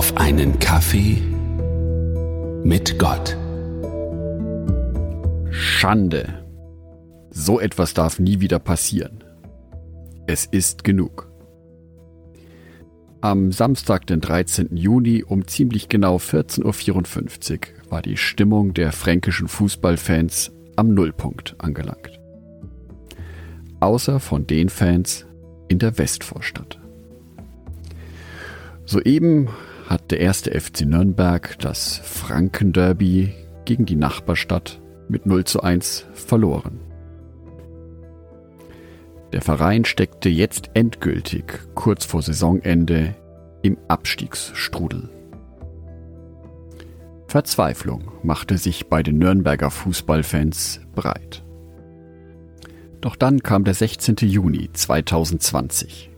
auf 0.00 0.16
einen 0.16 0.58
Kaffee 0.58 1.18
mit 2.64 2.98
Gott. 2.98 3.36
Schande. 5.50 6.42
So 7.28 7.60
etwas 7.60 7.92
darf 7.92 8.18
nie 8.18 8.40
wieder 8.40 8.58
passieren. 8.60 9.22
Es 10.26 10.46
ist 10.46 10.84
genug. 10.84 11.30
Am 13.20 13.52
Samstag, 13.52 14.06
den 14.06 14.22
13. 14.22 14.74
Juni 14.74 15.22
um 15.22 15.46
ziemlich 15.46 15.90
genau 15.90 16.16
14.54 16.16 17.52
Uhr 17.52 17.90
war 17.90 18.00
die 18.00 18.16
Stimmung 18.16 18.72
der 18.72 18.92
fränkischen 18.92 19.48
Fußballfans 19.48 20.50
am 20.76 20.94
Nullpunkt 20.94 21.56
angelangt. 21.58 22.18
Außer 23.80 24.18
von 24.18 24.46
den 24.46 24.70
Fans 24.70 25.26
in 25.68 25.78
der 25.78 25.98
Westvorstadt. 25.98 26.80
Soeben 28.86 29.50
hat 29.90 30.12
der 30.12 30.20
erste 30.20 30.58
FC 30.58 30.82
Nürnberg 30.82 31.58
das 31.58 31.98
Frankenderby 31.98 33.34
gegen 33.64 33.86
die 33.86 33.96
Nachbarstadt 33.96 34.80
mit 35.08 35.26
0 35.26 35.44
zu 35.44 35.64
1 35.64 36.06
verloren. 36.14 36.78
Der 39.32 39.42
Verein 39.42 39.84
steckte 39.84 40.28
jetzt 40.28 40.70
endgültig 40.74 41.58
kurz 41.74 42.04
vor 42.04 42.22
Saisonende 42.22 43.16
im 43.62 43.76
Abstiegsstrudel. 43.88 45.08
Verzweiflung 47.26 48.12
machte 48.22 48.58
sich 48.58 48.86
bei 48.86 49.02
den 49.02 49.18
Nürnberger 49.18 49.72
Fußballfans 49.72 50.82
breit. 50.94 51.42
Doch 53.00 53.16
dann 53.16 53.42
kam 53.42 53.64
der 53.64 53.74
16. 53.74 54.16
Juni 54.20 54.70
2020. 54.72 56.10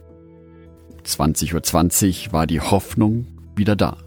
20.20 1.03 2.27
Uhr 2.27 2.33
war 2.33 2.45
die 2.45 2.61
Hoffnung 2.61 3.25
wieder 3.55 3.75
da. 3.75 3.97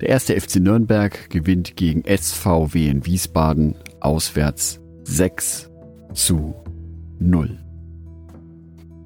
Der 0.00 0.08
erste 0.08 0.38
FC 0.38 0.56
Nürnberg 0.56 1.30
gewinnt 1.30 1.76
gegen 1.76 2.02
SVW 2.04 2.88
in 2.88 3.06
Wiesbaden 3.06 3.76
auswärts 4.00 4.80
6 5.04 5.70
zu 6.12 6.54
0. 7.20 7.58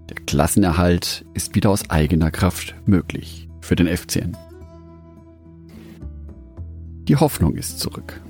Der 0.08 0.16
Klassenerhalt 0.24 1.24
ist 1.34 1.54
wieder 1.54 1.70
aus 1.70 1.90
eigener 1.90 2.30
Kraft 2.30 2.74
möglich 2.86 3.48
für 3.60 3.76
den 3.76 3.88
FCN. 3.88 4.36
Die 7.08 7.16
Hoffnung 7.16 7.56
ist 7.56 7.78
zurück. 7.78 8.20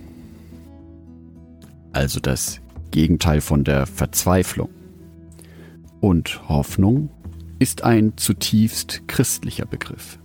Also 1.92 2.20
das 2.20 2.60
Gegenteil 2.90 3.40
von 3.40 3.64
der 3.64 3.86
Verzweiflung. 3.86 4.70
Und 6.00 6.48
Hoffnung 6.48 7.10
ist 7.58 7.84
ein 7.84 8.16
zutiefst 8.16 9.02
christlicher 9.06 9.66
Begriff. 9.66 10.18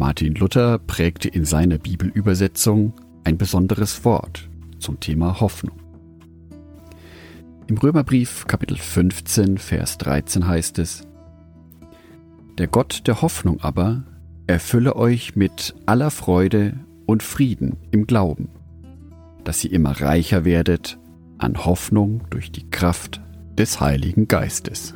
Martin 0.00 0.34
Luther 0.34 0.78
prägte 0.78 1.28
in 1.28 1.44
seiner 1.44 1.76
Bibelübersetzung 1.76 2.94
ein 3.22 3.36
besonderes 3.36 4.02
Wort 4.02 4.48
zum 4.78 4.98
Thema 4.98 5.40
Hoffnung. 5.40 5.76
Im 7.66 7.76
Römerbrief 7.76 8.46
Kapitel 8.46 8.78
15, 8.78 9.58
Vers 9.58 9.98
13 9.98 10.46
heißt 10.46 10.78
es, 10.78 11.06
Der 12.56 12.66
Gott 12.66 13.02
der 13.08 13.20
Hoffnung 13.20 13.60
aber 13.60 14.04
erfülle 14.46 14.96
euch 14.96 15.36
mit 15.36 15.74
aller 15.84 16.10
Freude 16.10 16.80
und 17.04 17.22
Frieden 17.22 17.76
im 17.90 18.06
Glauben, 18.06 18.48
dass 19.44 19.62
ihr 19.62 19.72
immer 19.72 20.00
reicher 20.00 20.46
werdet 20.46 20.98
an 21.36 21.66
Hoffnung 21.66 22.22
durch 22.30 22.50
die 22.50 22.70
Kraft 22.70 23.20
des 23.58 23.82
Heiligen 23.82 24.28
Geistes. 24.28 24.94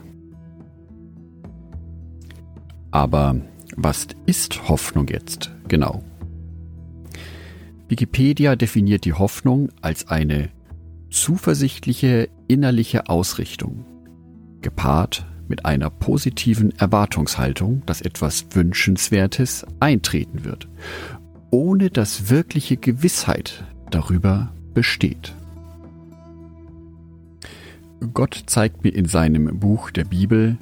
Aber 2.91 3.37
was 3.77 4.07
ist 4.27 4.69
Hoffnung 4.69 5.09
jetzt 5.09 5.51
genau? 5.69 6.03
Wikipedia 7.89 8.57
definiert 8.57 9.05
die 9.05 9.13
Hoffnung 9.13 9.71
als 9.81 10.09
eine 10.09 10.51
zuversichtliche 11.11 12.29
innerliche 12.49 13.09
Ausrichtung, 13.09 13.85
gepaart 14.63 15.27
mit 15.49 15.65
einer 15.65 15.91
positiven 15.91 16.73
Erwartungshaltung, 16.79 17.83
dass 17.87 18.01
etwas 18.01 18.47
Wünschenswertes 18.53 19.67
eintreten 19.81 20.45
wird, 20.45 20.69
ohne 21.51 21.91
dass 21.91 22.31
wirkliche 22.31 22.77
Gewissheit 22.77 23.65
darüber 23.91 24.53
besteht. 24.73 25.35
Gott 28.13 28.45
zeigt 28.47 28.83
mir 28.85 28.95
in 28.95 29.07
seinem 29.07 29.59
Buch 29.59 29.91
der 29.91 30.05
Bibel 30.05 30.59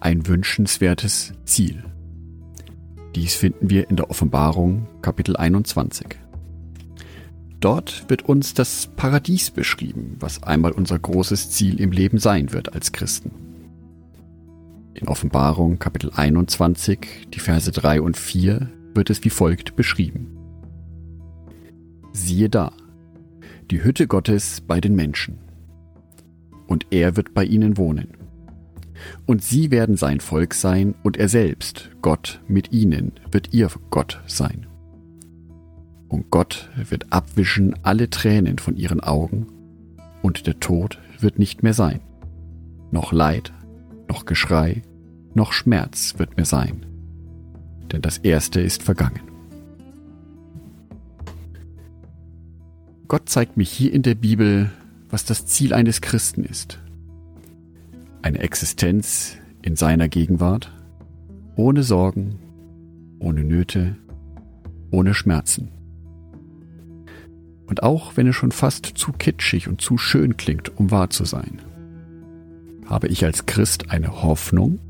ein 0.00 0.26
wünschenswertes 0.26 1.32
Ziel. 1.44 1.84
Dies 3.16 3.34
finden 3.34 3.70
wir 3.70 3.88
in 3.88 3.96
der 3.96 4.10
Offenbarung 4.10 4.88
Kapitel 5.00 5.38
21. 5.38 6.06
Dort 7.60 8.04
wird 8.10 8.26
uns 8.26 8.52
das 8.52 8.88
Paradies 8.94 9.50
beschrieben, 9.50 10.16
was 10.20 10.42
einmal 10.42 10.72
unser 10.72 10.98
großes 10.98 11.50
Ziel 11.50 11.80
im 11.80 11.92
Leben 11.92 12.18
sein 12.18 12.52
wird 12.52 12.74
als 12.74 12.92
Christen. 12.92 13.30
In 14.92 15.08
Offenbarung 15.08 15.78
Kapitel 15.78 16.10
21, 16.14 17.28
die 17.32 17.40
Verse 17.40 17.72
3 17.72 18.02
und 18.02 18.18
4 18.18 18.68
wird 18.92 19.08
es 19.08 19.24
wie 19.24 19.30
folgt 19.30 19.76
beschrieben. 19.76 20.36
Siehe 22.12 22.50
da, 22.50 22.70
die 23.70 23.82
Hütte 23.82 24.08
Gottes 24.08 24.60
bei 24.60 24.78
den 24.78 24.94
Menschen. 24.94 25.38
Und 26.66 26.88
er 26.90 27.16
wird 27.16 27.32
bei 27.32 27.46
ihnen 27.46 27.78
wohnen 27.78 28.25
und 29.26 29.42
sie 29.42 29.70
werden 29.70 29.96
sein 29.96 30.20
Volk 30.20 30.54
sein, 30.54 30.94
und 31.02 31.16
er 31.16 31.28
selbst, 31.28 31.90
Gott 32.02 32.40
mit 32.48 32.72
ihnen, 32.72 33.12
wird 33.30 33.52
ihr 33.52 33.70
Gott 33.90 34.20
sein. 34.26 34.66
Und 36.08 36.30
Gott 36.30 36.70
wird 36.88 37.12
abwischen 37.12 37.74
alle 37.82 38.10
Tränen 38.10 38.58
von 38.58 38.76
ihren 38.76 39.00
Augen, 39.00 39.46
und 40.22 40.46
der 40.46 40.60
Tod 40.60 40.98
wird 41.20 41.38
nicht 41.38 41.62
mehr 41.62 41.74
sein. 41.74 42.00
Noch 42.90 43.12
Leid, 43.12 43.52
noch 44.08 44.24
Geschrei, 44.24 44.82
noch 45.34 45.52
Schmerz 45.52 46.14
wird 46.18 46.36
mehr 46.36 46.46
sein. 46.46 46.86
Denn 47.92 48.02
das 48.02 48.18
Erste 48.18 48.60
ist 48.60 48.82
vergangen. 48.82 49.20
Gott 53.08 53.28
zeigt 53.28 53.56
mich 53.56 53.70
hier 53.70 53.92
in 53.92 54.02
der 54.02 54.16
Bibel, 54.16 54.70
was 55.10 55.24
das 55.24 55.46
Ziel 55.46 55.72
eines 55.72 56.00
Christen 56.00 56.42
ist 56.42 56.80
eine 58.26 58.40
Existenz 58.40 59.36
in 59.62 59.76
seiner 59.76 60.08
Gegenwart, 60.08 60.72
ohne 61.54 61.84
Sorgen, 61.84 62.40
ohne 63.20 63.44
Nöte, 63.44 63.94
ohne 64.90 65.14
Schmerzen. 65.14 65.70
Und 67.66 67.84
auch 67.84 68.16
wenn 68.16 68.26
es 68.26 68.34
schon 68.34 68.50
fast 68.50 68.84
zu 68.84 69.12
kitschig 69.12 69.68
und 69.68 69.80
zu 69.80 69.96
schön 69.96 70.36
klingt, 70.36 70.76
um 70.76 70.90
wahr 70.90 71.08
zu 71.08 71.24
sein, 71.24 71.62
habe 72.86 73.06
ich 73.06 73.24
als 73.24 73.46
Christ 73.46 73.92
eine 73.92 74.22
Hoffnung, 74.24 74.80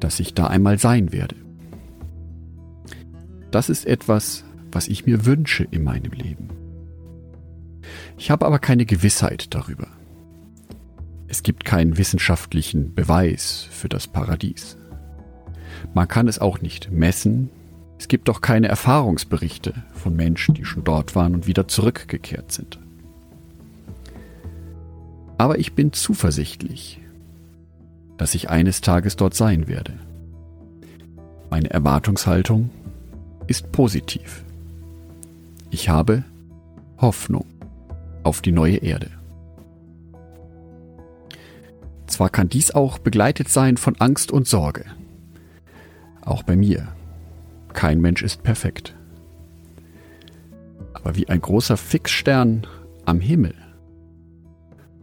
dass 0.00 0.18
ich 0.18 0.32
da 0.32 0.46
einmal 0.46 0.78
sein 0.78 1.12
werde. 1.12 1.36
Das 3.50 3.68
ist 3.68 3.86
etwas, 3.86 4.42
was 4.72 4.88
ich 4.88 5.04
mir 5.04 5.26
wünsche 5.26 5.68
in 5.70 5.84
meinem 5.84 6.12
Leben. 6.12 6.48
Ich 8.16 8.30
habe 8.30 8.46
aber 8.46 8.58
keine 8.58 8.86
Gewissheit 8.86 9.54
darüber. 9.54 9.88
Es 11.28 11.42
gibt 11.42 11.64
keinen 11.64 11.98
wissenschaftlichen 11.98 12.94
Beweis 12.94 13.66
für 13.70 13.88
das 13.88 14.06
Paradies. 14.06 14.76
Man 15.94 16.08
kann 16.08 16.28
es 16.28 16.38
auch 16.38 16.60
nicht 16.60 16.90
messen. 16.90 17.50
Es 17.98 18.08
gibt 18.08 18.30
auch 18.30 18.40
keine 18.40 18.68
Erfahrungsberichte 18.68 19.74
von 19.94 20.14
Menschen, 20.14 20.54
die 20.54 20.64
schon 20.64 20.84
dort 20.84 21.14
waren 21.14 21.34
und 21.34 21.46
wieder 21.46 21.66
zurückgekehrt 21.68 22.52
sind. 22.52 22.78
Aber 25.38 25.58
ich 25.58 25.74
bin 25.74 25.92
zuversichtlich, 25.92 27.00
dass 28.16 28.34
ich 28.34 28.48
eines 28.48 28.80
Tages 28.80 29.16
dort 29.16 29.34
sein 29.34 29.68
werde. 29.68 29.94
Meine 31.50 31.70
Erwartungshaltung 31.70 32.70
ist 33.46 33.72
positiv. 33.72 34.44
Ich 35.70 35.88
habe 35.88 36.24
Hoffnung 36.98 37.44
auf 38.22 38.40
die 38.40 38.52
neue 38.52 38.78
Erde. 38.78 39.15
Zwar 42.16 42.30
kann 42.30 42.48
dies 42.48 42.70
auch 42.70 42.98
begleitet 42.98 43.50
sein 43.50 43.76
von 43.76 43.94
Angst 43.96 44.32
und 44.32 44.48
Sorge. 44.48 44.86
Auch 46.22 46.42
bei 46.42 46.56
mir. 46.56 46.88
Kein 47.74 48.00
Mensch 48.00 48.22
ist 48.22 48.42
perfekt. 48.42 48.96
Aber 50.94 51.14
wie 51.14 51.28
ein 51.28 51.42
großer 51.42 51.76
Fixstern 51.76 52.66
am 53.04 53.20
Himmel, 53.20 53.54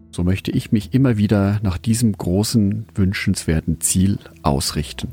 so 0.09 0.23
möchte 0.23 0.49
ich 0.49 0.71
mich 0.71 0.95
immer 0.95 1.15
wieder 1.19 1.59
nach 1.61 1.77
diesem 1.77 2.13
großen, 2.13 2.87
wünschenswerten 2.95 3.79
Ziel 3.79 4.17
ausrichten 4.41 5.11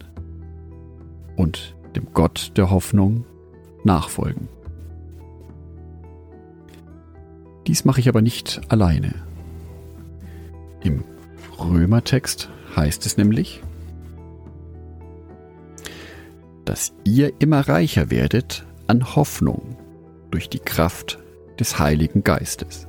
und 1.37 1.76
dem 1.97 2.14
Gott 2.14 2.52
der 2.56 2.70
Hoffnung 2.70 3.26
nachfolgen. 3.85 4.49
Dies 7.67 7.85
mache 7.85 8.00
ich 8.00 8.08
aber 8.08 8.23
nicht 8.23 8.62
alleine. 8.70 9.12
Im 10.82 11.05
Römertext 11.60 12.48
heißt 12.76 13.06
es 13.06 13.16
nämlich, 13.16 13.62
dass 16.64 16.92
ihr 17.04 17.32
immer 17.40 17.60
reicher 17.60 18.10
werdet 18.10 18.64
an 18.86 19.16
Hoffnung 19.16 19.76
durch 20.30 20.48
die 20.48 20.58
Kraft 20.58 21.18
des 21.58 21.78
Heiligen 21.78 22.22
Geistes. 22.24 22.86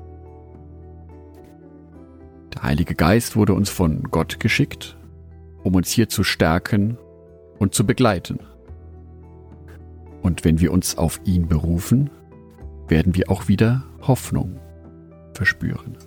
Der 2.54 2.64
Heilige 2.64 2.96
Geist 2.96 3.36
wurde 3.36 3.54
uns 3.54 3.70
von 3.70 4.04
Gott 4.04 4.40
geschickt, 4.40 4.98
um 5.64 5.76
uns 5.76 5.90
hier 5.90 6.10
zu 6.10 6.24
stärken 6.24 6.98
und 7.60 7.74
zu 7.74 7.86
begleiten. 7.86 8.40
Und 10.22 10.46
wenn 10.46 10.60
wir 10.60 10.72
uns 10.72 10.98
auf 10.98 11.20
ihn 11.24 11.48
berufen, 11.48 12.10
werden 12.88 13.16
wir 13.16 13.32
auch 13.32 13.48
wieder 13.48 13.84
Hoffnung 14.02 14.60
verspüren. 15.34 15.98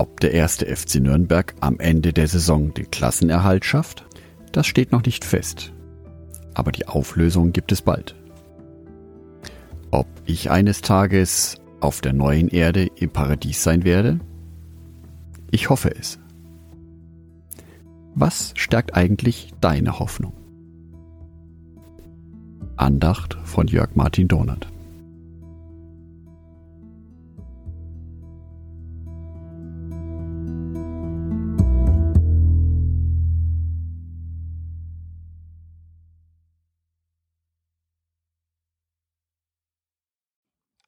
Ob 0.00 0.18
der 0.20 0.32
erste 0.32 0.64
FC 0.64 0.94
Nürnberg 0.94 1.54
am 1.60 1.78
Ende 1.78 2.14
der 2.14 2.26
Saison 2.26 2.72
den 2.72 2.90
Klassenerhalt 2.90 3.66
schafft, 3.66 4.06
das 4.50 4.66
steht 4.66 4.92
noch 4.92 5.04
nicht 5.04 5.26
fest. 5.26 5.74
Aber 6.54 6.72
die 6.72 6.88
Auflösung 6.88 7.52
gibt 7.52 7.70
es 7.70 7.82
bald. 7.82 8.14
Ob 9.90 10.06
ich 10.24 10.50
eines 10.50 10.80
Tages 10.80 11.60
auf 11.80 12.00
der 12.00 12.14
neuen 12.14 12.48
Erde 12.48 12.86
im 12.96 13.10
Paradies 13.10 13.62
sein 13.62 13.84
werde? 13.84 14.20
Ich 15.50 15.68
hoffe 15.68 15.94
es. 15.94 16.18
Was 18.14 18.54
stärkt 18.56 18.94
eigentlich 18.94 19.52
deine 19.60 19.98
Hoffnung? 19.98 20.32
Andacht 22.76 23.36
von 23.44 23.66
Jörg 23.66 23.96
Martin 23.96 24.28
Donat. 24.28 24.66